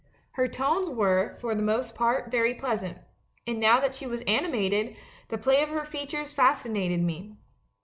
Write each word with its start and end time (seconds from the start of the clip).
Her 0.31 0.47
tones 0.47 0.89
were, 0.89 1.37
for 1.39 1.53
the 1.53 1.61
most 1.61 1.93
part, 1.93 2.31
very 2.31 2.55
pleasant, 2.55 2.97
and 3.45 3.59
now 3.59 3.79
that 3.81 3.93
she 3.93 4.07
was 4.07 4.23
animated, 4.25 4.97
the 5.29 5.37
play 5.37 5.61
of 5.61 5.69
her 5.69 5.85
features 5.85 6.33
fascinated 6.33 7.01
me. 7.03 7.35